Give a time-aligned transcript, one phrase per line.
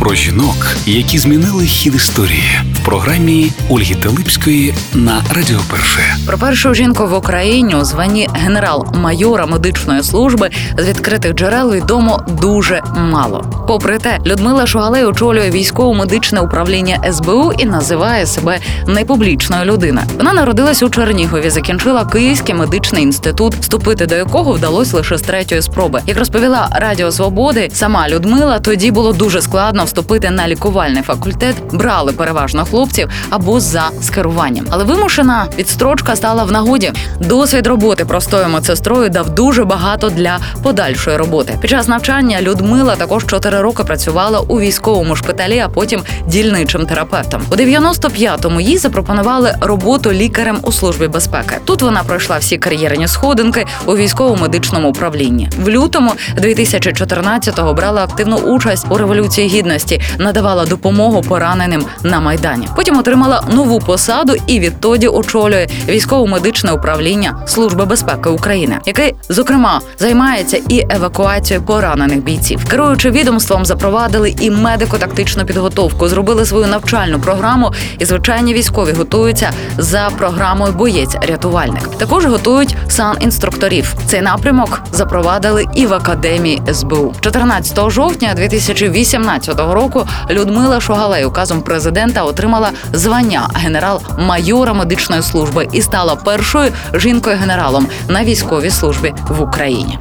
[0.00, 6.00] Про жінок, які змінили хід історії в програмі Ольги Телипської на Радіо Перше.
[6.26, 12.82] Про першу жінку в Україні у званні генерал-майора медичної служби з відкритих джерел відомо дуже
[12.96, 13.44] мало.
[13.68, 20.06] Попри те, Людмила Шугалей очолює військово-медичне управління СБУ і називає себе непублічною людиною.
[20.16, 25.62] Вона народилась у Чернігові, закінчила Київський медичний інститут, вступити до якого вдалося лише з третьої
[25.62, 26.00] спроби.
[26.06, 31.56] Як розповіла Радіо Свободи, сама Людмила тоді було дуже складно вступити на лікувальний факультет.
[31.72, 34.66] Брали переважно хлопців або за скеруванням.
[34.70, 36.92] Але вимушена відстрочка стала в нагоді.
[37.20, 41.58] Досвід роботи простою медсестрою дав дуже багато для подальшої роботи.
[41.60, 47.42] Під час навчання Людмила також 4 роки працювала у військовому шпиталі, а потім дільничим терапевтом.
[47.52, 51.56] У 95-му їй запропонували роботу лікарем у службі безпеки.
[51.64, 55.50] Тут вона пройшла всі кар'єрні сходинки у військово-медичному управлінні.
[55.64, 59.79] В лютому 2014-го брала активну участь у революції гідності,
[60.18, 62.68] надавала допомогу пораненим на майдані.
[62.76, 70.60] Потім отримала нову посаду і відтоді очолює військово-медичне управління Служби безпеки України, яке зокрема займається
[70.68, 72.64] і евакуацією поранених бійців.
[72.64, 80.10] Керуючи відомством, запровадили і медико-тактичну підготовку, зробили свою навчальну програму, і звичайні військові готуються за
[80.18, 81.96] програмою боєць-рятувальник.
[81.98, 83.94] Також готують сан-інструкторів.
[84.06, 87.14] Цей напрямок запровадили і в академії СБУ.
[87.20, 96.16] 14 жовтня 2018 року Людмила Шугалей указом президента отримала звання генерал-майора медичної служби і стала
[96.16, 99.98] першою жінкою-генералом на військовій службі в Україні.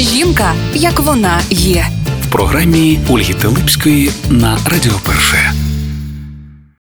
[0.00, 1.86] Жінка, як вона є.
[2.28, 5.52] В програмі Ольги Телипської на Радіо Перше.